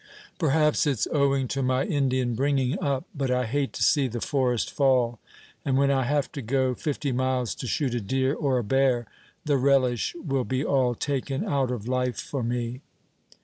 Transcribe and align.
Perhaps 0.39 0.87
it's 0.87 1.07
owing 1.11 1.47
to 1.49 1.61
my 1.61 1.83
Indian 1.85 2.33
bringing 2.33 2.75
up, 2.83 3.03
but 3.13 3.29
I 3.29 3.45
hate 3.45 3.71
to 3.73 3.83
see 3.83 4.07
the 4.07 4.19
forest 4.19 4.71
fall; 4.71 5.19
and 5.63 5.77
when 5.77 5.91
I 5.91 6.05
have 6.05 6.31
to 6.31 6.41
go 6.41 6.73
fifty 6.73 7.11
miles 7.11 7.53
to 7.53 7.67
shoot 7.67 7.93
a 7.93 8.01
deer 8.01 8.33
or 8.33 8.57
a 8.57 8.63
bear, 8.63 9.05
the 9.45 9.57
relish 9.57 10.15
will 10.15 10.43
be 10.43 10.65
all 10.65 10.95
taken 10.95 11.45
out 11.47 11.69
of 11.69 11.87
life 11.87 12.17
for 12.19 12.41
me." 12.41 12.81